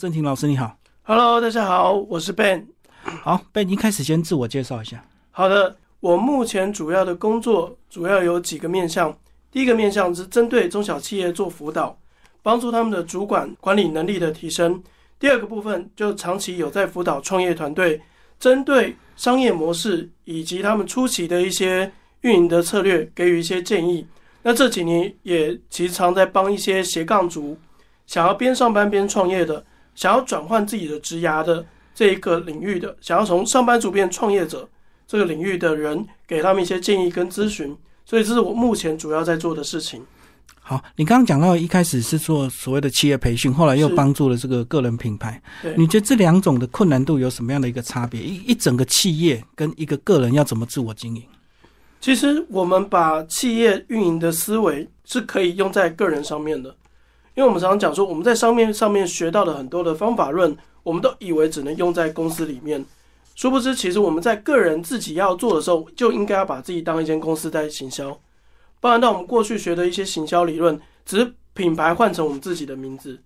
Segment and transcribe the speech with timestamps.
[0.00, 2.66] 郑婷老师你好，Hello，大家好，我是 Ben。
[3.02, 5.04] 好，Ben，一开始先自我介绍一下。
[5.32, 9.12] 好的，我目前主要的工作主要有几个面向。
[9.50, 11.98] 第一个面向是针对中小企业做辅导，
[12.44, 14.80] 帮助他们的主管管理能力的提升。
[15.18, 18.00] 第二个部分就长期有在辅导创业团队，
[18.38, 21.90] 针对商业模式以及他们初期的一些
[22.20, 24.06] 运营的策略给予一些建议。
[24.44, 27.58] 那这几年也其实常在帮一些斜杠族，
[28.06, 29.64] 想要边上班边创业的。
[29.98, 34.68] 想要转换自己的职涯的这一个领域的，想要从上班族变创业者
[35.08, 40.00] 这个领域的人，给他们一些建议跟咨询，所以这是我目前主要在做的事情。
[40.60, 45.42] 好，你刚刚讲到一开始是做所谓的企业培训，后来又帮助了这个个人品牌，
[45.76, 48.20] 你觉得这两种的困难度有什么样的一个差别？
[48.20, 51.24] 一一整个企业跟一个个人要怎么自我经营？
[52.00, 56.72] 其实我们把企业运营的思维是可以用在个人上面的。
[57.38, 62.84] 因为我们常常讲说，我们在上面上面学到的很多的方法论，我们都以为只能用在公司里面，
[63.36, 68.18] 殊不知，其实我们在个人自己要做的时候，就应该要把自己当一间公司在行销。
[68.80, 73.20] 不然，到我们过去学的一些行销理论，只是品牌换成我们自己的名字，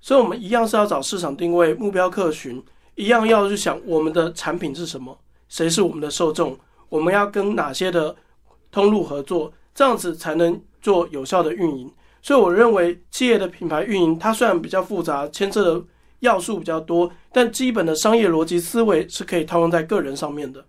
[0.00, 2.60] 所以我们一样是要找市场定位、目标客群，
[2.96, 5.16] 一样要去想我们的产品是什么，
[5.48, 8.16] 谁是我们的受众，我们要跟哪些的
[8.72, 11.88] 通路合作，这样子才能做有效的运营。
[12.22, 15.84] 所以我认为企业的品牌运营，它虽然比较复杂，牵涉的
[16.20, 20.64] 要素比较多，但基本的商业逻辑思维是可以套用在个人上面的。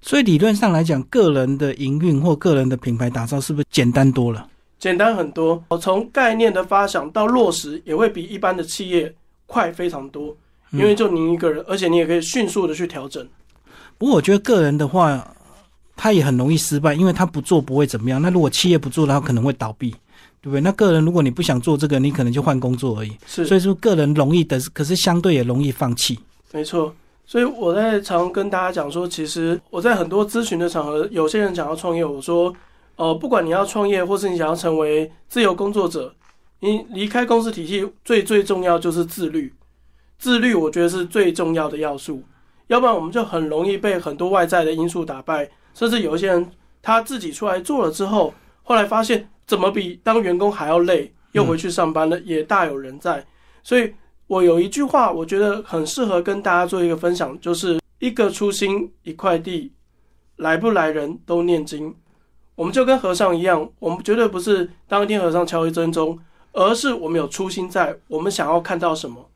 [0.00, 4.48] 所以理论上来讲，个人的营运或个人的品牌打造是不是简单多了？
[4.78, 5.62] 简单很多。
[5.68, 9.12] 我从概念的发想到落实，也会比一般的企业
[9.46, 10.36] 快非常多，
[10.70, 13.26] 因为就您一个人，而且你也可以迅速的去调整。
[13.96, 15.34] 不过我觉得个人的话，
[15.96, 18.22] 他也很容易失败，因为他不做不会怎么样。
[18.22, 19.94] 那如果企业不做，他可能会倒闭。
[20.40, 20.60] 对不对？
[20.60, 23.12] 那个人如果你不想做这个，你可能就换工作而已。
[23.26, 26.18] 是，所以说个人容易的，可是相对也容易放弃。
[26.52, 26.94] 没错，
[27.26, 32.54] 所以我在常跟大家讲说，其实我在很多咨询的场合，有些人想要创业，我说，
[32.96, 36.14] 呃，不管你要创业，或是你想要成为自由工作者，
[36.60, 39.52] 你离开公司体系，最最重要就是自律。
[40.18, 42.22] 自律，我觉得是最重要的要素。
[42.68, 46.50] 要不然，我们就很容易被很多外在的因素打败，甚至有一些人
[46.80, 48.32] 他自己出来做了之后，
[48.62, 49.28] 后来发现。
[49.48, 51.12] 怎么比当员工还要累？
[51.32, 53.26] 又回去上班了，也大有人在。
[53.62, 53.92] 所以
[54.26, 59.72] 我有一句话，我觉得很适合跟大家做一个分享，就是一个初心一块地，
[60.36, 61.94] 来不来人都念经。
[62.54, 66.18] 我们就跟和尚一样，我们绝对不是当一天和尚敲一针钟，
[66.52, 69.30] 而是我们有初心，在我们想要看到什么，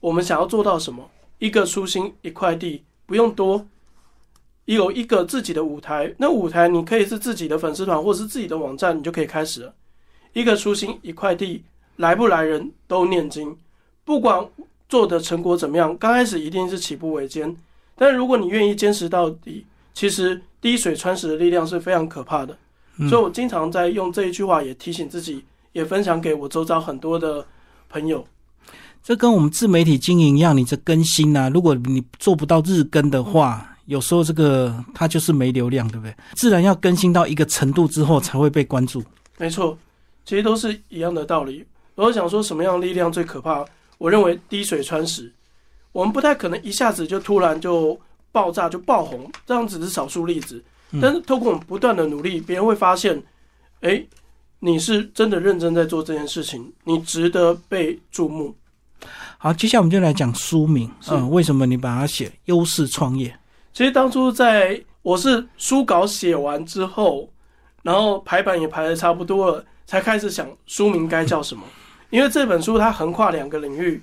[0.00, 1.08] 我们想要做到什么。
[1.38, 3.66] 一个初心一块地，不用多。
[4.66, 9.74] 有一个自己的舞台，那舞台你可以是自己的粉丝团，或是自己的网站，你就可以开始了。
[10.32, 11.62] 一个初心一块地，
[11.96, 13.54] 来不来人都念经，
[14.04, 14.42] 不管
[14.88, 17.54] 做的成果怎么样，刚开始一定是起步维艰，
[17.94, 22.56] 但如果你愿意坚持到底，其实滴水穿石的力量是非常可怕的。
[23.10, 27.46] 所以我经常在用这一句话，也提醒自己，也分享给我周遭很多的
[27.90, 28.26] 朋友。
[29.02, 33.73] 这跟我们自媒体经营一样，你这更新啊，如果你做不到日更的话。
[33.86, 36.14] 有时候这个它就是没流量，对不对？
[36.34, 39.02] 自然要更新到一个程度之后才会被关注。
[39.38, 39.76] 没错，
[40.24, 41.64] 其实都是一样的道理。
[41.94, 43.64] 我想说什么样的力量最可怕？
[43.98, 45.32] 我认为滴水穿石。
[45.92, 47.98] 我们不太可能一下子就突然就
[48.32, 50.62] 爆炸就爆红，这样只是少数例子。
[51.00, 53.22] 但是透过我们不断的努力，别人会发现，
[53.80, 54.04] 哎，
[54.60, 58.54] 你是真的认真在做这件事情，你值得被注目。
[59.38, 60.90] 好，接下来我们就来讲书名。
[61.08, 63.36] 嗯，为什么你把它写优势创业？
[63.74, 67.28] 其实当初在我是书稿写完之后，
[67.82, 71.64] 然后排版也排的差不多了，才开始想书名该叫什么。
[72.08, 74.00] 因为这本书它横跨两个领域，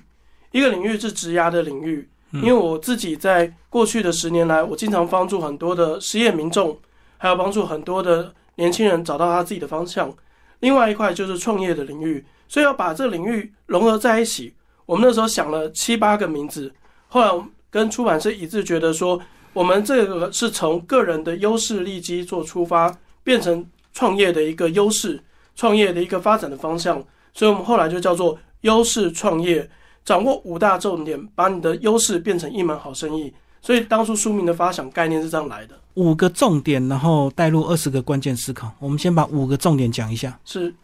[0.50, 6.78] 一个领域是职涯的领域，因为我自己在过去的十年来，我经常帮助很多的失业民众，
[7.16, 10.14] 还有帮助很多的年轻人找到他自己的方向。
[10.60, 14.52] 另外一块就是创业的领域，所以要把这领域融合在一起。
[14.84, 16.70] 我们那时候想了七八个名字，
[17.08, 19.18] 后来跟出版社一致觉得说。
[19.52, 25.20] 我们这个是从个人的优势利基做出发，变成创业的一个优势，
[25.54, 27.02] 创业的一个发展的方向。
[27.34, 29.68] 所以，我们后来就叫做优势创业，
[30.04, 33.32] 掌握五大重点，把你的优势变成一门好生意。
[33.60, 38.72] 所以，当初书名的发想概念是这样来的：五个重点，然后带入二十个关键思考。
[38.78, 40.38] 我们先把五个重点讲一下。
[40.44, 40.74] 是，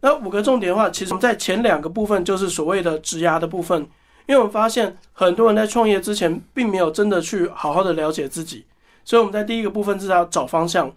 [0.00, 3.86] 那五个重点的话，其实我们在前两个部分就是所谓的质押的部分。
[4.26, 8.64] 因为我们发现很多人在创业之前，并没有真的去好好的了解自己，
[9.04, 10.90] 所以我们在第一个部分是要找方向。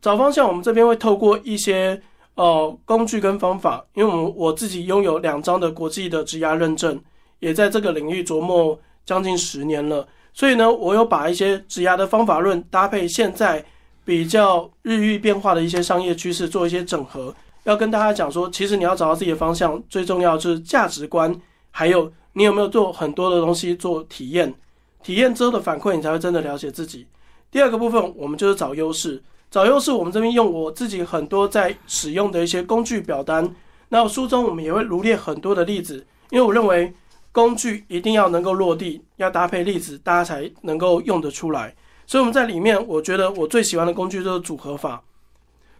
[0.00, 2.00] 找方向，我们这边会透过一些
[2.34, 3.84] 呃工具跟方法。
[3.94, 7.00] 因为我们我自己拥有两张的国际的质押认证，
[7.38, 10.06] 也在这个领域琢磨将近十年了。
[10.32, 13.64] 所以呢，我有把一些职涯的方法论搭配现在
[14.04, 17.32] 比较日益变化的一些商业趋势做一些整合，
[17.64, 21.32] 要跟大家讲说，其实你要找到自己的方向，最重要就是价值观，
[21.70, 24.54] 还有你有没有做很多的东西做体验，
[25.02, 27.06] 体验之后的反馈，你才会真的了解自己。
[27.50, 33.54] 第二个部分，我们就是找优势，找优势，我们这边用我自己很多在使用的一些工具表单，
[33.88, 36.92] 那书中我们也会罗列很多的例子，因为我认为。
[37.34, 41.74] 工具一定要能够落地，要搭配例子，大家才能够用得出来。
[42.06, 45.02] 所以我们在里面，我觉得我最喜欢的工具就是组合法。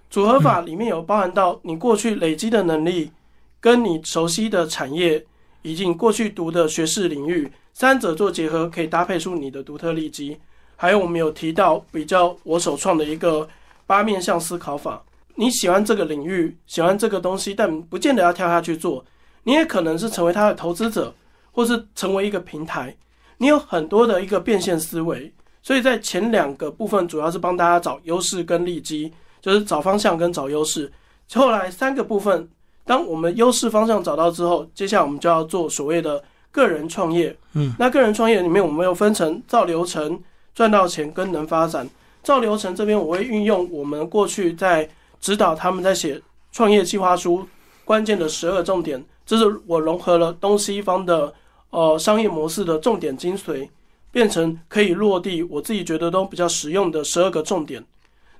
[0.09, 3.13] 组合法里面有包含到你过去累积的能力，
[3.61, 5.23] 跟你熟悉的产业，
[5.63, 10.39] 以及你过去读的学士领域，三者做结合，可以搭配出你的独特利基。
[10.77, 13.49] 还有我们有提到比较我首创的一个
[13.87, 15.03] 八面向思考法。
[15.35, 19.05] 你喜欢这个领域，喜欢这个东西，但不见得要跳下去做，
[19.45, 21.15] 你也可能是成为他的投资者。
[21.55, 22.97] 或是成为一个平台，
[23.37, 25.31] 你有很多的一个变现思维，
[25.63, 29.13] 所以在前两个部分主要是帮大家找优势跟利基，
[29.43, 30.91] 就是找方向跟找优势。
[31.35, 32.49] 后来三个部分，
[32.85, 37.37] 当我们优势方向找到之后，接下来我们就要做所谓的个人创业。
[37.55, 40.21] 嗯，那个人创业里面，我们又分成造流程、
[40.55, 41.89] 赚到钱跟能发展。
[42.23, 44.89] 造流程这边，我会运用我们过去在
[45.21, 46.21] 指导他们在写
[46.51, 47.47] 创业计划书
[47.85, 51.33] 关键的十二重点，这是我融合了东西方的。
[51.75, 53.67] 呃，商业模式的重点精髓，
[54.11, 57.83] 变成可以落地，我自己觉得都比较实用的十二个重点。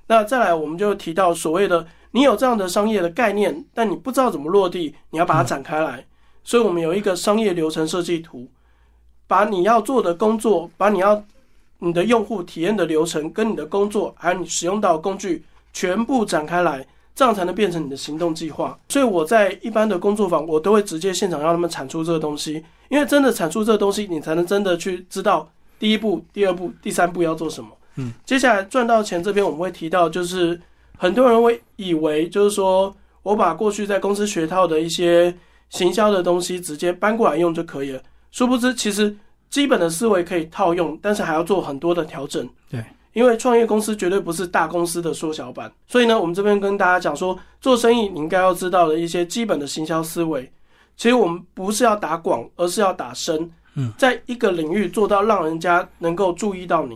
[0.05, 6.03] 那再来，我们就提到所谓的，你有这样的商业的概念，但你不知道怎么落地，你要把它展开来。
[6.43, 8.47] 所以我们有一个商业流程设计图，
[9.27, 11.23] 把你要做的工作，把你要
[11.79, 16.85] 你的用户体验的流程，跟你的工作，还有你使用到工具，全部展开来。
[17.15, 18.75] 这样才能变成你的行动计划。
[18.89, 27.69] 所以我在一般的工作坊，我都会直接现场让他们产出这个东西，因为真的产出这个东西，你才能真的去知道第一步、第二步、第三步要做什么。
[27.97, 30.59] 嗯，接下来赚到钱这边我们会提到，就是
[30.97, 35.35] 很多人会以为就是说我把过去在公司学到的一些
[35.69, 38.01] 行销的东西直接搬过来用就可以了，
[38.31, 39.15] 殊不知其实
[39.49, 42.47] 基本的思维可以套用，但是还要做很多的调整。
[42.69, 42.83] 对。
[43.13, 50.51] 因为创业公司绝对不是大公司的缩小版，所以呢，我们这边跟大家讲说，做生意你应该要知道的一些基本的行销思维。
[50.97, 53.47] 其实我们不是要打广，而是要打深。
[53.75, 56.95] 嗯，在一个领域做到让人家能够注意到你，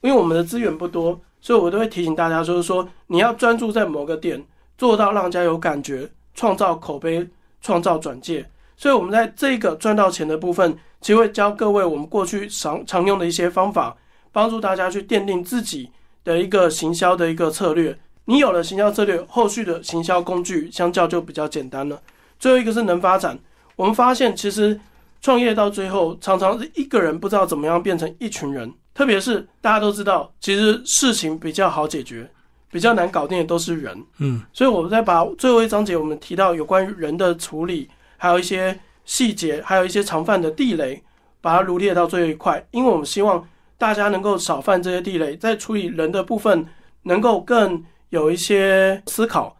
[0.00, 4.42] 因为我们的资源不多，所以我都会提醒大家，就是说你要专注在某个点，
[4.78, 7.28] 做到让人家有感觉，创造口碑，
[7.60, 8.48] 创造转介。
[8.78, 13.94] 所以我们在这个赚到钱的部分，其实会教各位我们过去常常用的一些方法。
[14.34, 15.90] 帮助大家去奠定自己
[16.24, 17.94] 的一个行销的一个策略。
[18.24, 22.00] 你有了行销策略，后续的行销工具相较就比较简单了。
[22.38, 23.38] 最后一个是能发展。
[23.76, 24.80] 我们发现，其实
[25.20, 28.72] 创业到最后，常常是一个人不知道怎么样变成一群人。
[28.94, 32.30] 特别是大家都知道，其实事情比较好解决，
[32.70, 33.96] 比较难搞定的都是人。
[34.18, 41.02] 嗯，所以我们在把最后一章节我们提到有关于人的处理，还有一些细节，还有一些常犯的地雷，
[41.40, 43.46] 把它罗列到最后一块，因为我们希望。
[43.78, 46.64] 大家能够少犯这些地雷，在处理人的部分
[47.02, 49.56] 能够更有一些思考，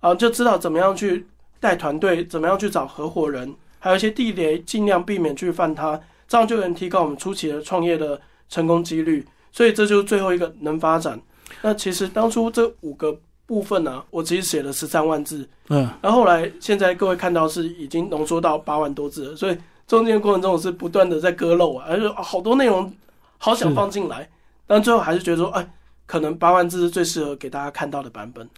[0.00, 1.26] 啊，就知道怎么样去
[1.60, 8.18] 带团队，怎么样去找合伙人，还有一些地雷尽量避免去犯它，这样就能提高我们初期的创业的
[8.48, 9.26] 成功几率。
[9.52, 11.20] 所以这就是最后一个能发展。
[11.62, 22.92] 那其实当初这五个部分呢，我其实写了十三万字，嗯，然后后来现在各位看到是已经浓缩到八万多字了，所以中间过程中我是不断的在割肉啊，而且好多内容。
[23.38, 24.26] 好想放进来，
[24.66, 25.70] 但最后还是觉得说，哎，
[26.06, 28.48] 可能八万字是最适合给大家看到的版本。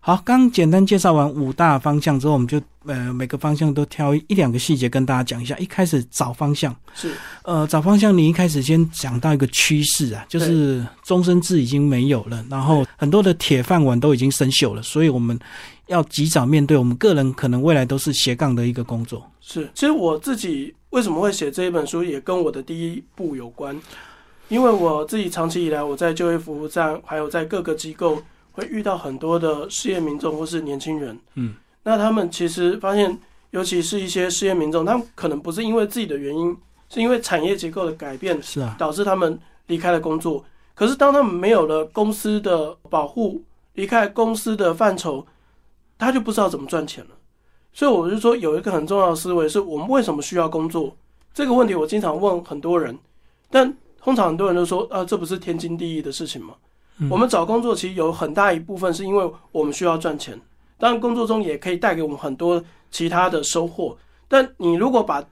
[0.00, 5.56] 好，刚简单介绍完五大方向之后，我们就呃每个方向都挑一两个细节跟大家讲一下。
[5.58, 7.12] 一开始找方向是，
[7.42, 15.38] 呃找方向，你一开始先讲到一个趋势啊，就是终身制已经没有了，然后很多的铁饭碗都已经生锈了，所以我们
[15.88, 19.28] 要及早面对我们个人可能未来都是斜杠的一个工作。
[19.40, 23.78] 是，其实我自己为什么会写这一本书，也跟我的第一步有关。
[24.48, 31.18] 因为我自己长期以来，我在就业服务站，还有在各个机构，会遇到很多的失业民众或是年轻人。
[31.34, 33.18] 嗯，那他们其实发现，
[33.50, 36.56] 尤其是一些失业民众，他们可能不是因为自己的原因，
[36.88, 40.42] 是因为产业结构的改变，是啊，导致他们离开了工作。
[40.74, 43.42] 可是当他们没有了公司的保护，
[43.74, 45.26] 离开公司的范畴，
[45.98, 47.10] 他就不知道怎么赚钱了。
[47.74, 50.96] 所以我就说，有一个很重要的思维，是我们为什么需要工作
[51.34, 52.98] 这个问题，我经常问很多人，
[53.50, 53.76] 但。
[54.08, 56.54] 通常很多人都说，啊，这不是天经地义的事情吗？
[57.10, 60.40] 我们找工作其实有很大一部分是因为我们需要赚钱，
[60.78, 63.94] 当然工作中也可以带给我们很多其他的收获。
[64.26, 65.22] 但你如果把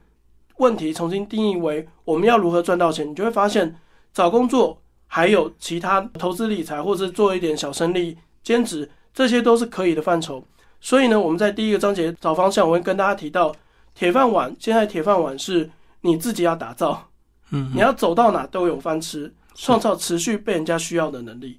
[0.58, 3.74] 问题重新定义为我们要如何赚到钱，你就会发现
[4.12, 10.44] 找工作还有其他投资理财，或者做一点小生意、兼职，这些都是可以的范畴。
[10.82, 13.54] 所以呢，我们在第一个章节找方向，我会跟大家提到
[13.94, 14.54] 铁饭碗。
[14.60, 15.70] 现在铁饭碗是
[16.02, 17.08] 你自己要打造，
[17.50, 21.58] 嗯，你要走到哪都有饭吃，创造持续被人家需要的能力。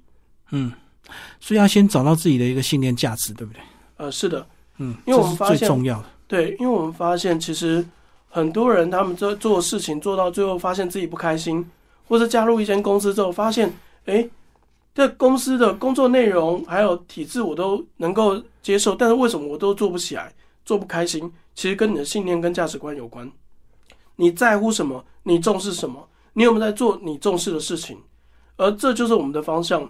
[0.50, 0.72] 嗯，
[1.40, 3.62] 所以要先找到自己的一个信念价值，对不对？
[3.96, 4.46] 呃，是的，
[4.78, 7.84] 嗯，因为我们发现最重要的，对，因为我们发现其实
[8.28, 11.64] 很多人他们在做事情做到最后，发现自己不开心，
[12.06, 13.72] 或者加入一间公司之后，发现
[14.06, 14.28] 哎。
[14.94, 20.32] 这公司的工作内容还有体制我都能够接受，但是为什么我都做不起来，
[20.64, 21.32] 做不开心？
[21.54, 23.30] 其实跟你的信念跟价值观有关。
[24.20, 25.04] 你在乎什么？
[25.22, 26.06] 你重视什么？
[26.32, 27.96] 你有没有在做你重视的事情？
[28.56, 29.88] 而这就是我们的方向。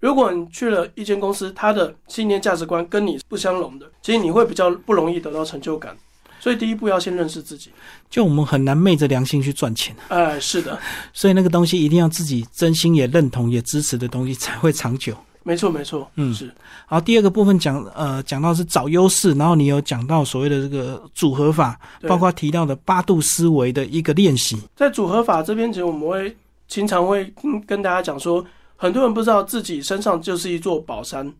[0.00, 5.96] 如果你去了一间公司，它的信念价值观跟你不相容的，其实你会比较不容易得到成就感。
[6.40, 7.70] 所以第一步要先认识自己，
[8.08, 9.94] 就我们很难昧着良心去赚钱。
[10.08, 10.78] 哎，是的，
[11.12, 15.16] 所以那个东西一定要自己真心也认同也支持的东西才会长久。
[15.42, 16.52] 没错，没错，嗯，是。
[16.86, 24.56] 好，第二个部分讲，呃，讲到是找优势，然后你有讲到所谓的这个组合法，包括提到的八度思维的一个练习。
[24.76, 27.32] 在组合法这边，其实我们会经常会
[27.66, 28.44] 跟大家讲说，
[28.76, 31.32] 很多人不知道自己身上就是一座宝山，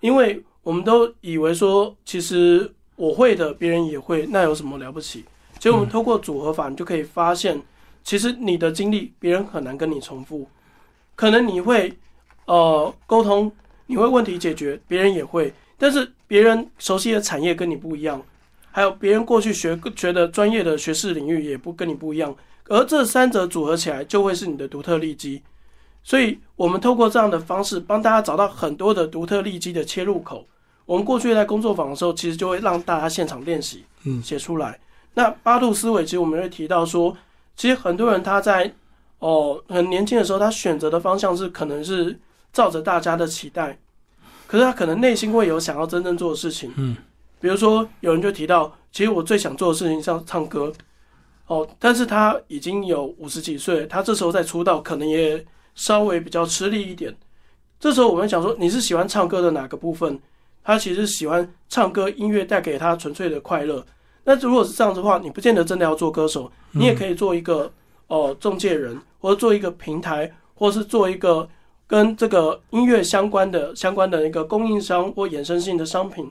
[0.00, 2.72] 因为我们都以为说，其实。
[2.98, 5.22] 我会的，别人也会，那有什么了不起？
[5.58, 7.60] 其实我们通过组合法，你就可以发现，
[8.02, 10.48] 其实你的经历别人很难跟你重复。
[11.14, 11.94] 可能你会
[12.46, 13.52] 呃沟通，
[13.86, 18.20] 你会问题解决，别人也会，但是别人熟悉的产业跟你不一样，
[18.72, 22.34] 还有别人过去学学的专业的学士领域也不跟你不一样，
[22.68, 25.42] 而这三者组合起来就会是你的独特利基。
[26.02, 30.46] 所以，我们透过这样的方式，帮大家找到很多的独特利基的切入口。
[30.84, 34.78] 我们过去在工作坊的时候，其实就会让大家现场练习，嗯，写出来。
[35.14, 37.16] 那八度思维，其实我们会提到说，
[37.56, 38.72] 其实很多人他在
[39.18, 42.16] 哦很年轻的时候，他选择的方向是可能是
[42.56, 43.78] 照着大家的期待，
[44.46, 46.96] 可是他可能内心会有想要真正做的事情，嗯，
[47.38, 50.72] 比如说有人就提到，其实我最想做的事情像唱歌，
[51.48, 55.44] 哦，但是他已经有五十几岁，他这时候在出道，可能也
[55.74, 57.14] 稍微比较吃力一点。
[57.78, 60.18] 这时候我们想说，你是喜欢唱歌的哪个部分？
[60.64, 63.84] 他其实喜欢唱歌，音乐带给他纯粹的快乐。
[64.24, 67.70] 那如果是这样子的话，你不见得真的要做歌手，你也可以做一个
[68.06, 71.46] 哦中介人，或者做一个平台，或是做一个
[71.86, 76.30] 跟这个音乐相关的相关的一个供应商或衍生性的商品。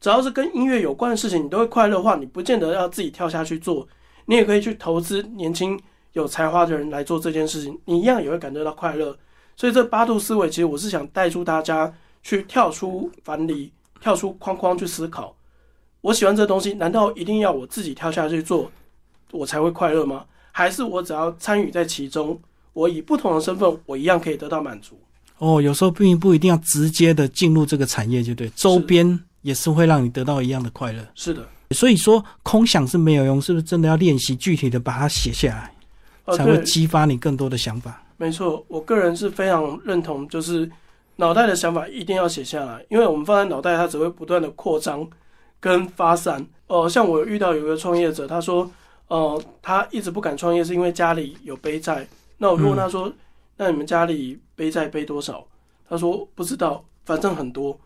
[0.00, 3.86] 只要是跟音乐有关的事情，你都会快乐的话，你不见得要自己跳下去做，
[4.26, 5.78] 你也可以去投资年轻
[6.12, 9.16] 有才华的人来做这件事情，你一样也会感觉到快乐。
[9.56, 13.72] 所以这八度思维，其实我是想带出大家去跳出樊篱。
[13.98, 15.34] 跳出框框去思考，
[16.02, 18.70] 我喜欢这东西，难道一定要我自己跳下去做，
[19.32, 20.26] 我才会快乐吗？
[20.52, 22.38] 还是我只要参与在其中，
[22.76, 24.98] 我以不同的身份，我一样可以得到满足？
[25.38, 31.02] 哦，有时候并不一定要直接的进入这个产业，就对，周边也是会让你得到一样的快乐。
[31.14, 35.48] 是的，所以说空想是没有用，是不是真的要练习具体的把它写下
[36.26, 38.02] 来，才会激发你更多的想法？
[38.18, 40.70] 没错，我个人是非常认同，就是。
[41.18, 45.08] 脑袋的想法一定要写下来，因为我们放在脑袋，它只会不断的扩张
[45.58, 46.46] 跟发散。
[46.66, 48.70] 哦，像我遇到有一个创业者，他说，
[49.08, 52.06] 哦，他一直不敢创业是因为家里有背债。
[52.38, 53.12] 那我问他说，
[53.56, 55.46] 那你们家里背债背多少？
[55.88, 57.78] 他说不知道，反正很多。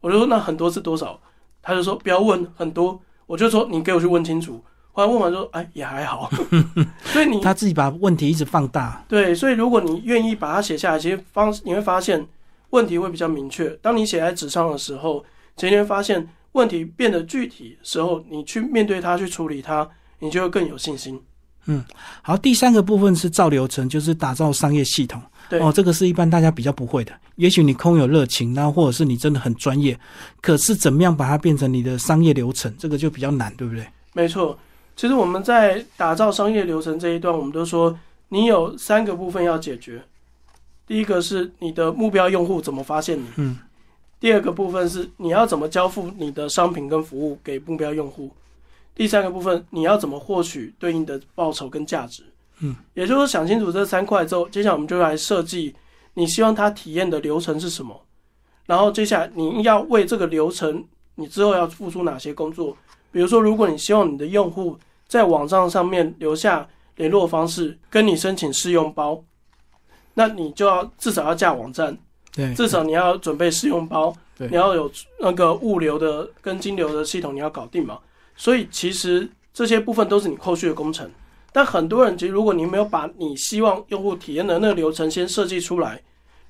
[0.00, 1.20] 我就说那很多是多少？
[1.62, 3.00] 他就说不要问很多。
[3.26, 4.62] 我就说你给我去问清楚。
[4.92, 6.30] 后来问完说，哎，也还好。
[7.04, 9.04] 所以你他自己把问题一直放大。
[9.08, 12.26] 对，所以如果你愿意把它写下来，其实方你会发现。
[12.70, 13.70] 问题会比较明确。
[13.80, 15.24] 当你写在纸上的时候，
[15.54, 19.88] 其实你会发现问题变得具体时候，你去面对它，去处理它，
[20.18, 21.22] 你就会更有信心。
[21.66, 21.84] 嗯，
[22.22, 22.36] 好。
[22.36, 25.20] 第三个部分是造流程，就是打造商业系统。
[25.48, 27.12] 对哦，这个是一般大家比较不会的。
[27.36, 29.98] 也许你空有热情，那或者是你真的很专业，
[30.40, 33.86] 可是怎么样把它变成你的商业流程，这个就比较难，对不对？
[34.12, 34.58] 没错。
[34.96, 37.96] 其实我们在打造商业流程这一段，我们都说
[38.30, 40.02] 你有三个部分要解决。
[40.86, 43.58] 第一个是你的目标用户怎么发现你，嗯，
[44.18, 48.30] 第二个部分是你要怎么交付你的商品跟服务给目标用户，
[48.96, 52.24] 第三个部分你要怎么获取对应的报酬跟价值，
[52.60, 55.76] 嗯，也就是说想清楚这三块之后，接下来我们就来设计
[56.14, 57.94] 你希望他体验的流程是什么，
[58.64, 60.82] 然后接下来你要为这个流程
[61.14, 62.76] 你之后要付出哪些工作，
[63.12, 69.22] 比如说如果你希望你的用户在网站上面留下联络方式，跟你申请试用包。
[70.14, 71.94] 那你就要至少要架网站，
[72.34, 77.98] 对，至少你要准备试用包，对，你要有那个物流的跟金流的系统，你要搞定嘛。
[78.36, 81.10] 所以其实这些部分都是你后续的工程。
[81.52, 86.00] 但很多人其实，如果你没有把你希望用户体验的那个流程先设计出来，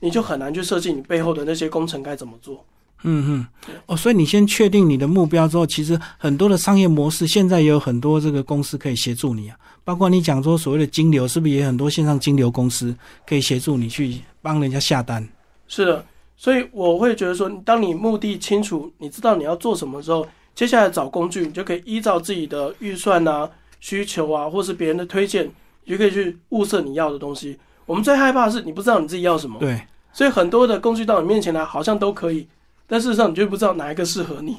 [0.01, 2.65] 你就很难去设计你背后的那些工程该怎么做。
[3.05, 3.47] 嗯嗯，
[3.87, 9.57] 哦，所以你先确定你的目标之后，其实很多的商业模式现在也有很多这个公司可以协助你啊。
[9.85, 12.93] 包括你讲说所谓的金流，是不是也很多线上金流公司
[13.25, 15.25] 可以协助你去帮人家下单？
[15.69, 16.05] 是的，
[16.37, 20.27] 所以我会觉得说，当你目的清楚，你知道你要做什么之后，
[20.57, 23.49] 接下来找工具，你就可以依照自己的预算啊。
[23.79, 25.49] 需求啊，或是别人的推荐，
[25.85, 27.57] 你就可以去物色你要的东西。
[27.85, 29.61] 我们最害怕的是你不知道你自己要什么。
[29.61, 29.81] 对，
[30.13, 32.49] 所以很多的工具到你面前来，好像都可以，
[32.89, 34.57] 但事实上你就不知道哪一个适合你。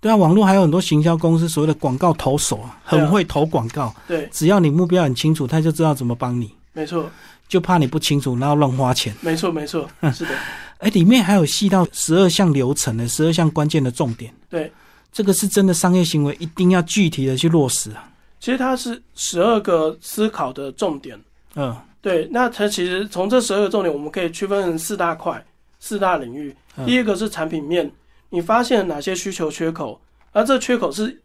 [0.00, 3.92] 对啊，网络还有很多行销公司，所谓的广告投手啊，很会投广告。
[4.06, 6.54] 对，只要你目标很清楚，他就知道怎么帮你。
[6.72, 7.10] 没错，
[7.48, 9.14] 就怕你不清楚，然后乱花钱。
[9.20, 10.30] 没错，没错， 是的。
[10.78, 14.32] 哎，里面还有细到十二项流程的，十二项关键的重点。
[14.48, 14.72] 对，
[15.14, 18.10] 这个是真的商业行为，一定要具体的去落实啊。
[18.40, 21.18] 其实它是十二个思考的重点，
[21.54, 22.28] 嗯，对。
[22.32, 25.42] 那它其实从这十二个重点，我们可以区分成四大块、
[25.78, 26.54] 四大领域。
[26.84, 27.88] 第一个是产品面，
[28.28, 30.00] 你发现了哪些需求缺口，
[30.32, 31.16] 而这缺口是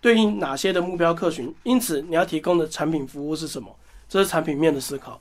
[0.00, 3.68] 对应哪些的目标客群，因此你要提供的产品服务是什么，
[4.08, 5.20] 这是产品面的思考。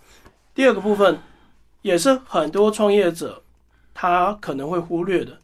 [0.55, 1.19] 第二个部分
[1.81, 3.43] 也是很多创业者
[3.93, 5.37] 他可能会忽略的，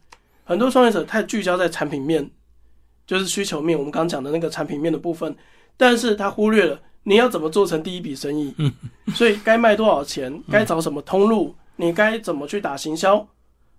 [0.44, 2.28] 很多创业者太聚焦在产品面，
[3.06, 5.34] 就是需求面，我们刚刚讲的那个产品面的部分。
[5.76, 8.54] 但是他忽略了你要怎么做成第一笔生意，
[9.14, 13.26] 所以该卖多少钱，该找什么通路，你该怎么去打行销。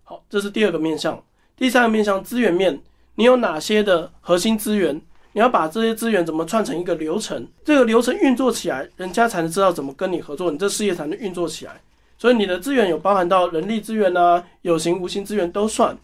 [0.03, 1.21] 好，这是第二个面向。
[1.57, 2.79] 第三个面向资源面，
[3.15, 5.01] 你有哪些的核心资源？
[5.31, 7.47] 你要把这些资源怎么串成一个流程？
[7.63, 11.81] 这个流程运作起来，人家才能知道怎么跟你合作，你这事业才能运作起来。
[12.17, 15.97] 所以你的资源有包含到人力资源啊，有形无形资源都算。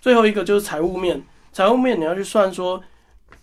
[0.00, 1.22] 最后一个就是财务面，
[1.54, 2.82] 财务面你要去算说，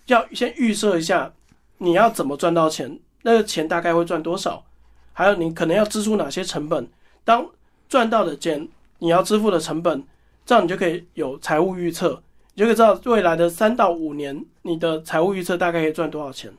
[0.07, 1.31] 要先预设一下。
[1.77, 2.99] 你要怎么赚到钱？
[3.21, 4.65] 那个钱大概会赚多少？
[5.13, 6.85] 还有你可能要支出哪些成本？
[7.23, 7.49] 当
[7.87, 8.67] 赚到的钱，
[8.99, 10.03] 你要支付的成本，
[10.45, 12.21] 这样你就可以有财务预测，
[12.53, 16.51] 你就可以知道未来的三到五年你的财务预测大概可以赚多少钱。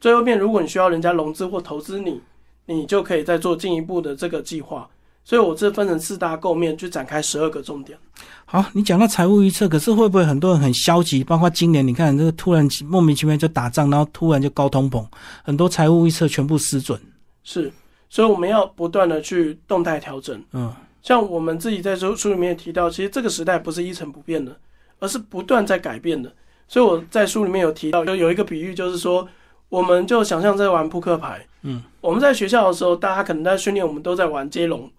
[0.00, 2.20] 最后面，如果你需要人家融资或投资你，
[2.66, 4.90] 你就可以再做进一步的这个计划。
[5.28, 7.98] 所以我这分成四大构面去展开十二个重点。
[8.46, 11.22] 好，你讲到财务预测，可是会不会很多人很消极？
[11.22, 15.06] 包括今年，你看这个突然莫名其妙就打仗，然后突然就高通膨，
[15.44, 16.98] 很多财务预测全部失准。
[17.44, 17.70] 是，
[18.08, 20.42] 所以我们要不断的去动态调整。
[20.54, 24.56] 嗯，像我们自己在书书里面也提到，其实这个时代不是一成不变的，
[24.98, 26.32] 而是不断在改变的。
[26.66, 29.28] 所以我在书里面有提到，就有一个比喻，就是说，
[29.68, 31.46] 我们就想象在玩扑克牌。
[31.64, 34.90] 嗯，我们在学校的时候，大家可能在训练，我们都在玩接龙。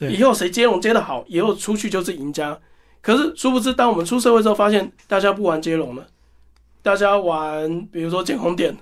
[0.00, 2.58] 以后谁接龙接的好，以后出去就是赢家。
[3.00, 6.06] 可是殊不知，当我们出社会之后，发现大家不玩接龙了，
[6.82, 8.74] 大家玩比如说捡红点。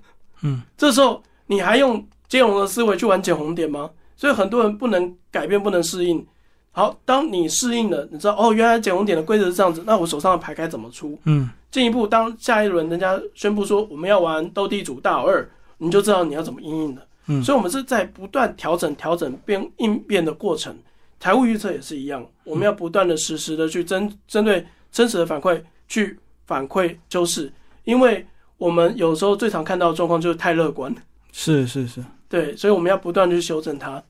[0.43, 3.91] 嗯，这时候你还用接龙的思维去玩捡红点吗？
[4.17, 6.25] 所以很多人不能改变，不能适应。
[6.71, 11.19] 好，当你适应了，你知道哦，原来捡红点的规则是这样子，那我手上的牌该怎么出？
[11.25, 15.47] 嗯，进一步，当下一轮人家宣布说我们要玩斗地主大老二，
[15.79, 17.03] 你就知道你要怎么应应了。
[17.27, 20.75] 嗯，所以我们是在不断调整、调整变应变的过程。
[21.23, 27.53] 财务预测也是一样，我们要不断的实时的去针针对真实的反馈去反馈修饰，
[27.85, 28.27] 因为
[28.59, 30.93] 我们有时候最常看到的状况就是太乐观。
[31.31, 34.03] 是是是，对，所以我们要不断去修正它。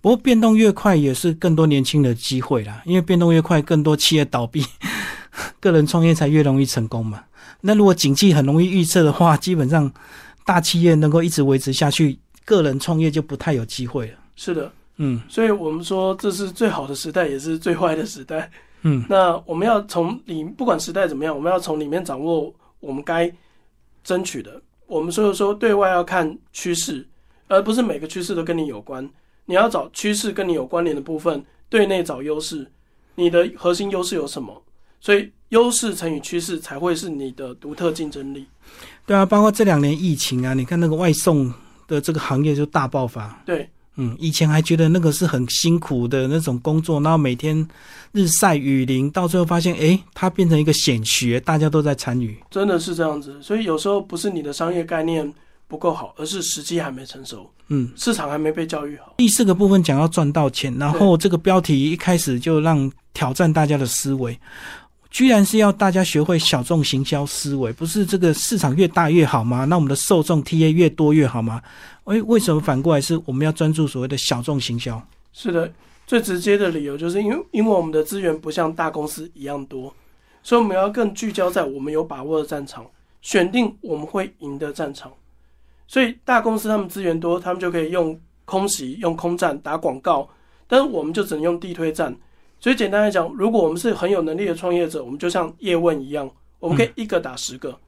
[0.00, 4.64] 不过变动越快，也是更多年轻的机会啦，因为变动越快，更多企业倒闭，
[5.58, 7.24] 个人创业才越容易成功嘛。
[7.62, 9.92] 那如果景气很容易预测的话，基本上
[10.44, 14.18] 大企业能够一直维持下去，个人创业就不太有机会了。
[14.36, 14.70] 是的。
[14.96, 18.50] 嗯，所以我们说这是最好的时代，也是最坏的时代。
[18.82, 23.30] 嗯，那我们要从里不管时代怎么样，我们要从里面掌握我们该
[24.04, 24.60] 争取的。
[24.86, 27.06] 我们所以说对外要看趋势，
[27.48, 29.08] 而不是每个趋势都跟你有关。
[29.44, 32.66] 你要找趋势跟你有关联的部分，对内找优势。
[33.16, 34.62] 你的核心优势有什么？
[35.00, 38.46] 所以优势乘以趋势才会是你的独特竞争力。
[39.04, 41.52] 对啊，包括这两年疫情啊，你看那个外送
[41.86, 43.42] 的这个行业就大爆发。
[43.44, 43.68] 对。
[43.96, 47.66] 嗯，以前还觉得那个是很辛苦的那种工作，然后每天
[48.12, 53.40] 日晒雨淋，到最后发现，哎，它变成一个显学，大家都在参与，真的是这样子。
[53.42, 55.32] 所以有时候不是你的商业概念
[55.66, 59.14] 不够好，而是时机还没成熟，嗯，市场还没被教育好。
[59.16, 64.38] 第四个部分讲要赚到钱，然后这个标题一开始就让挑战大家的思维。
[65.16, 69.64] 居然是要大家学会小众行销思维，不是这个市场越大越好吗？
[69.64, 71.62] 那我们的受众 TA 越多越好吗？
[72.04, 75.02] 诶，为什么反过来是我们要专注所谓的小众行销？
[75.32, 75.72] 是的，
[76.06, 79.90] 最直接的理由就是因为因为我们的资源不像大公司一样多，
[80.42, 82.84] 所以我们要更聚焦在我们有把握的战场，
[83.22, 85.10] 选定我们会赢的战场。
[85.88, 90.28] 所以大公司他们资源多，他们就可以用空袭、用空战打广告，
[90.68, 92.14] 但是我们就只能用地推战。
[92.66, 97.78] 所以简单来讲，如果我们是很有能力的创业者，我们就像叶问一样，我们可以一个打十个。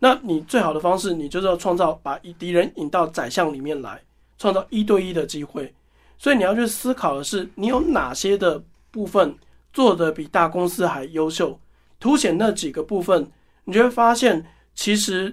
[0.00, 4.02] 那你最好的方式，你就是要创造把敌人引到宰相里面来，
[4.36, 5.72] 创造一对一的机会。
[6.18, 8.60] 所以你要去思考的是，你有哪些的
[8.90, 9.32] 部分
[9.72, 11.56] 做得比大公司还优秀，
[12.00, 13.30] 凸显那几个部分，
[13.62, 15.32] 你就会发现，其实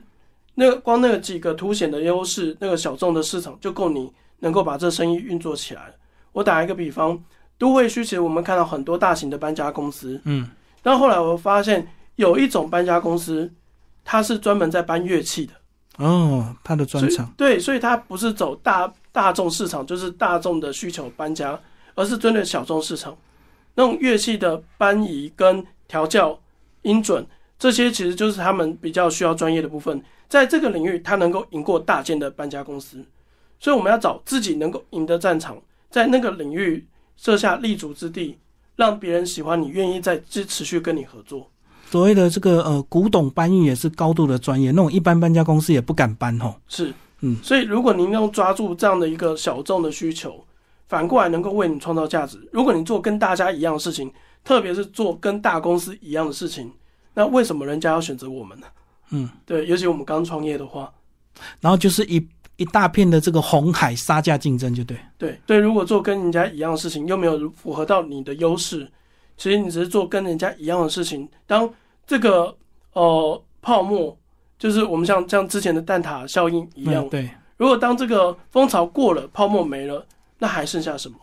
[0.54, 5.92] 那个光那个几个凸显的优势，那个小众的市场就够你能够把这生意运作起来。
[6.32, 7.20] 我打一个比方。
[7.64, 10.46] 都会区其实我们看到很多大型的搬家公司，嗯，
[10.82, 13.50] 但后来我发现有一种搬家公司，
[14.04, 15.54] 它是专门在搬乐器的。
[15.96, 21.58] 哦，它的专长对，所以它不是走大大众市场，就是大众的需求搬家，
[21.96, 23.16] 而是针对小众市场，
[23.76, 26.38] 那种乐器的搬移跟调教、
[26.82, 27.26] 音准
[27.58, 30.04] 这些，其实就是他们比较需要专业的部分。
[30.28, 33.02] 在这个领域，它能够赢过大件的搬家公司，
[33.58, 35.58] 所以我们要找自己能够赢的战场，
[35.90, 36.86] 在那个领域。
[37.24, 38.38] 设下立足之地，
[38.76, 41.50] 让别人喜欢你，愿意再持持续跟你合作。
[41.90, 46.54] 所谓的这个呃，古董搬运也是高度的专业，那种一般搬家公司也不敢搬吼。
[46.68, 50.44] 是，嗯，所以如果您能抓住这样的一个小众的需求，
[50.90, 52.38] 反过来能够为你创造价值。
[52.52, 54.12] 如果你做跟大家一样的事情，
[54.44, 56.70] 特别是做跟大公司一样的事情，
[57.14, 58.68] 那为什么人家要选择我们呢？
[59.12, 60.92] 嗯，对，尤其我们刚创业的话，
[61.62, 62.28] 然后就是一。
[62.58, 64.98] 一大片的这个红海杀价竞争，就对。
[65.18, 68.90] 对，所以如果做跟人家一样的事情，又没有符合到你的优势，
[69.38, 71.28] 其实你只是做跟人家一样的事情。
[71.48, 71.70] 当
[72.06, 72.56] 这个
[72.94, 74.16] 呃泡沫，
[74.60, 77.30] 就是我们像像之前的蛋挞效应一样，对。
[77.58, 80.06] 如果当这个风潮过了，泡沫没了，
[80.40, 81.18] 那还剩下什么？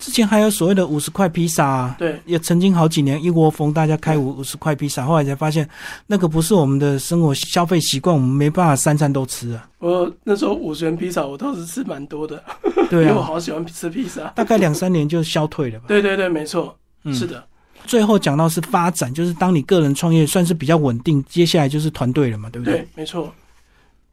[0.00, 5.68] 之前还有所谓的五十块披萨，啊对，也曾经好几年一窝蜂，大家开五五十块披萨，后来才发现
[6.06, 9.68] 那个不是我们的生活消费习惯，我们没办法三餐都吃啊。
[9.78, 12.42] 我那时候五十元披萨，我倒是吃蛮多的，
[12.88, 14.24] 对啊， 因为我好喜欢吃披萨。
[14.34, 15.84] 大概两三年就消退了吧？
[15.88, 16.74] 对对对，没错，
[17.12, 17.44] 是的。
[17.84, 22.78] 最后讲到是发展，就是当你个人创业算是比较稳定，接下来就是团队了嘛，对不对？
[22.78, 23.30] 对，没错。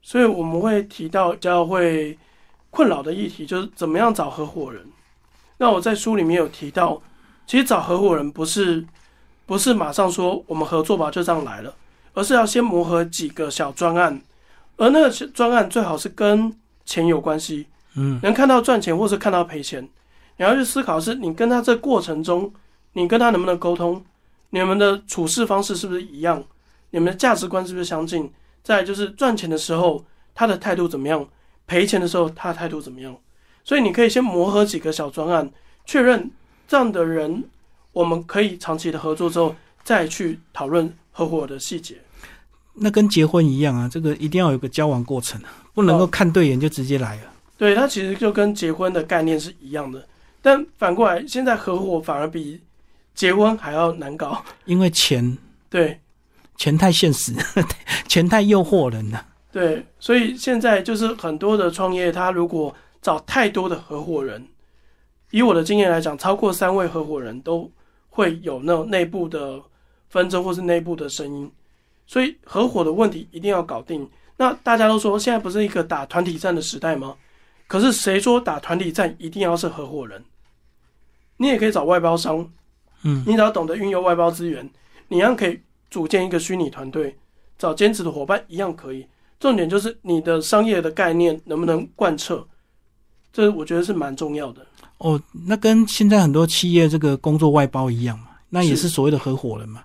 [0.01, 2.17] 所以我们会提到较会
[2.69, 4.81] 困扰的议题，就是怎么样找合伙人。
[5.57, 7.01] 那我在书里面有提到，
[7.45, 8.85] 其实找合伙人不是
[9.45, 11.73] 不是马上说我们合作吧就这样来了，
[12.13, 14.21] 而是要先磨合几个小专案，
[14.77, 16.53] 而那个专案最好是跟
[16.85, 19.81] 钱有关系，嗯，能看到赚钱或是看到赔钱，
[20.37, 22.53] 你要去思考是你跟他这过程中，
[22.93, 24.03] 你跟他能不能沟通，
[24.51, 26.43] 你们的处事方式是不是一样，
[26.91, 28.31] 你们的价值观是不是相近，
[28.63, 31.27] 再就是赚钱的时候他的态度怎么样，
[31.65, 33.15] 赔钱的时候他的态度怎么样。
[33.67, 35.51] 所以你可以先磨合几个小专案，
[35.85, 36.31] 确认
[36.69, 37.43] 这样的人
[37.91, 39.53] 我们可以长期的合作之后，
[39.83, 41.97] 再去讨论合伙的细节。
[42.75, 47.23] 那跟结婚一样啊，这个一定要有个交往过程啊，不能够看对眼就直接来了。
[47.57, 50.07] 对，它其实就跟结婚的概念是一样的。
[50.41, 52.61] 但反过来，现在合伙反而比
[53.13, 55.37] 结婚还要难搞，因为钱，
[55.69, 55.99] 对，
[56.55, 57.33] 钱太现实，
[58.07, 59.25] 钱太诱惑人了。
[59.51, 62.73] 对，所以现在就是很多的创业，他如果
[63.07, 64.45] 找太多的合伙人，
[65.31, 67.71] 以我的经验来讲，超过三位合伙人都
[68.09, 69.63] 会有那种内部的
[70.09, 71.49] 纷争或是内部的声音，
[72.05, 74.05] 所以合伙的问题一定要搞定。
[74.35, 77.15] 那大家都说现在不是一个打团体战的时代吗？
[77.65, 80.21] 可是谁说打团体战一定要是合伙人？
[81.37, 82.51] 你也可以找外包商，
[83.03, 84.69] 嗯，你只要懂得运用外包资源，
[85.07, 87.17] 你一样可以组建一个虚拟团队，
[87.57, 89.07] 找兼职的伙伴一样可以。
[89.39, 92.45] 重点就是你的商业的概念能不能贯彻。
[93.37, 94.65] 这我觉得是蛮重要的
[94.97, 95.21] 哦。
[95.45, 99.83] 那跟现在很多企业这个工作外包一样嘛，那也是所谓的合伙人嘛。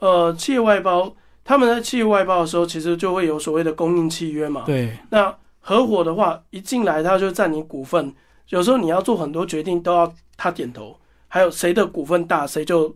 [0.00, 4.64] 呃，企业外包，他们在企业外包的时候，其实就会有所谓的供应契约嘛。
[4.66, 4.94] 对。
[5.08, 8.12] 那合伙的话，一进来他就占你股份，
[8.50, 10.94] 有时候你要做很多决定都要他点头。
[11.28, 12.94] 还有谁的股份大，谁就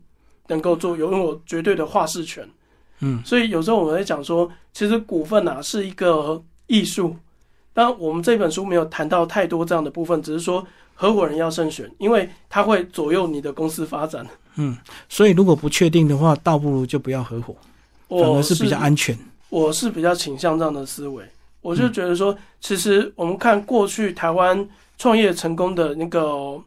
[0.48, 2.46] 能够做，拥有绝对的话事权。
[3.00, 3.22] 嗯。
[3.24, 7.16] 所以有时候我们会讲说，其实股份啊是一个艺术。
[7.76, 14.26] 当然，我们这本书没有谈到太多这样的部分，只是说合伙人要慎选，因为他会左右你的公司发展。
[14.54, 14.74] 嗯，
[15.10, 17.54] 所以如果不确定的话，倒不如就不要合伙，
[18.08, 19.14] 反而是比较安全。
[19.50, 21.22] 我是比较倾向这样的思维，
[21.60, 26.58] 我就觉得说，其实我们看过去台湾创业成功的那个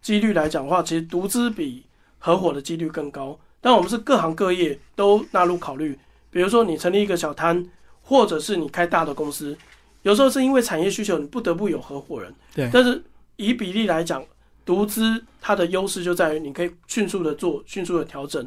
[0.00, 1.82] 几率来讲的话，其实独资比
[2.20, 3.36] 合伙的几率更高。
[3.60, 5.98] 但我们是各行各业都纳入考虑，
[6.30, 7.66] 比如说你成立一个小摊，
[8.04, 9.58] 或者是你开大的公司。
[10.02, 12.34] 有时候是因为产业需求，你不得不有合伙人。
[12.54, 12.68] 对。
[12.72, 13.02] 但是
[13.36, 14.24] 以比例来讲，
[14.64, 18.46] 独资它的优势就在于你可以迅速的做，迅速的调整，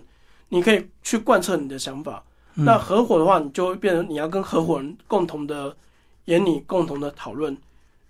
[0.49, 2.23] 你可以去贯彻你的想法。
[2.55, 5.75] 那合伙的话，你就会变成你要跟合伙人共同的
[6.25, 7.57] 研拟共同的讨论，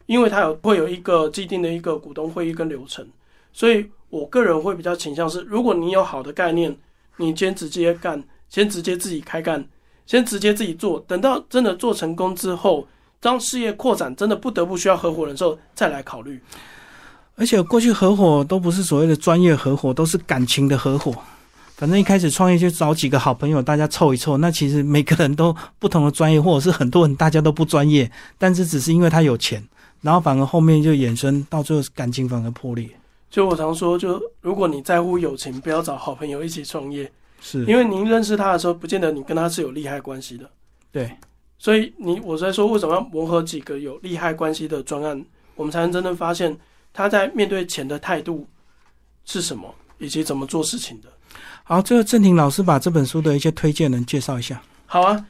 [0.05, 3.07] 因为它有会有一个既定的一个股东会议跟流程，
[3.53, 6.77] 所以我个人会比较倾向是，如果你有好的概念，
[7.17, 9.65] 你先直接干，先直接自己开干，
[10.05, 12.85] 先直接自己做，等到真的做成功之后，
[13.23, 16.41] 当事业扩展真的不得不需要合伙人的时候，再来考虑。
[17.35, 21.15] 而且过去合伙都不是所谓的专业合伙，都是感情的合伙。
[21.77, 24.35] 反正一开始创业就找几个好朋友，大家凑一凑。
[24.37, 29.65] 那其实每个人都不同的专业，或者是很多人大家都不专业，但是只是因为他有钱，
[30.01, 32.89] 然后反而后面就衍生到最后感情反而破裂。
[33.29, 37.09] 就我常说，就如果你在乎友情，不要找好朋友一起创业，
[37.41, 40.47] 是因为您认识他的时候，不见得你跟他是有利害关系的。
[40.91, 41.11] 对，
[41.63, 46.53] 所以你我在说为什么要磨合几个有利害关系的专案，我们才能真正发现
[46.91, 48.45] 他在面对钱的态度
[49.23, 51.07] 是什么，以及怎么做事情的。
[51.63, 54.61] 好，最后郑婷老师把这本书的一些推荐人介绍一下。
[54.85, 55.25] 好啊，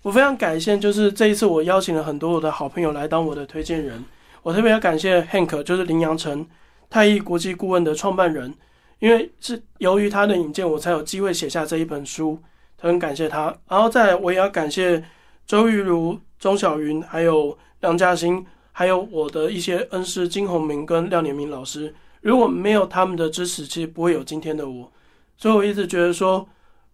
[0.00, 4.02] 我非常感谢，就是这一次我邀请了很多我的好朋友来当我的推荐人。
[4.42, 6.46] 我特别要感谢 Hank，就是林阳成
[6.88, 8.54] 泰益国际顾问的创办人，
[9.00, 12.40] 因为是由于他的引荐，我才有机会写下这一本书，
[12.80, 13.54] 很感谢他。
[13.68, 15.04] 然后再来，我也要感谢
[15.48, 21.94] 周玉如、钟小云，还有梁嘉欣，还有我的一些恩师金宏明跟廖年明老师。
[22.20, 24.92] 如果没有他们的支持，其实不会有今天的我。
[25.38, 26.46] 所以我一直觉得说，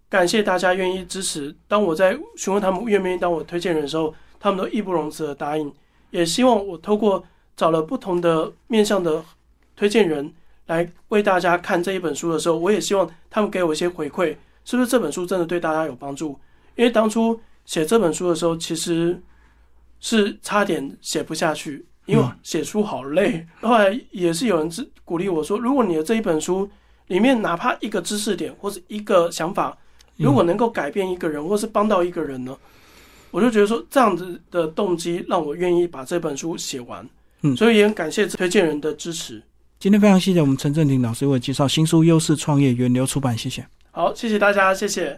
[0.08, 1.52] 感谢大家愿意支持。
[1.66, 5.74] 当我在询问他们愿不愿意当我推荐人的时候，他们都义不容辞的答应。
[6.12, 7.24] 也希望我透过
[7.56, 9.20] 找了不同的面向的
[9.74, 10.32] 推荐人
[10.66, 16.38] 来为大家看这一本书的时候，我也希望他们给我一些回馈，是不是这本书真的对大家有帮助？
[16.76, 19.22] 因为当初写这本书的时候，其实
[20.00, 23.46] 是差点写不下去，因为写书好累。
[23.60, 24.70] 后来也是有人
[25.04, 26.70] 鼓励我说，如果你的这一本书。
[27.08, 29.76] 里面哪怕一个知识点或是一个想法，
[30.16, 32.56] 如果能够改变一个人，或是帮到一个人呢，
[33.30, 37.06] 我就觉得说这样子的动机让我愿意把这本书写完。
[37.42, 39.42] 嗯，所以也很感谢推荐人的支持。
[39.78, 43.66] 今天非常谢谢我们陈正廷老师为我介绍新书《优势创业》源流出版，谢谢。
[43.90, 45.12] 好，谢谢大家，谢谢。